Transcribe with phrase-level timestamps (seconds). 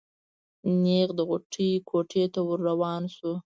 [0.83, 3.31] نېغ د غوټۍ کوټې ته ور روان شو.